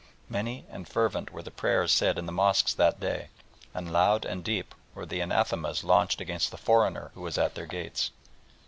Many 0.29 0.65
and 0.71 0.87
fervent 0.89 1.29
were 1.31 1.43
the 1.43 1.51
prayers 1.51 1.91
said 1.91 2.17
in 2.17 2.25
the 2.25 2.31
mosques 2.31 2.73
that 2.73 2.99
day, 2.99 3.27
and 3.71 3.93
loud 3.93 4.25
and 4.25 4.43
deep 4.43 4.73
were 4.95 5.05
the 5.05 5.21
anathemas 5.21 5.83
launched 5.83 6.19
against 6.19 6.49
the 6.49 6.57
foreigner 6.57 7.11
who 7.13 7.21
was 7.21 7.37
at 7.37 7.53
their 7.53 7.67
gates. 7.67 8.09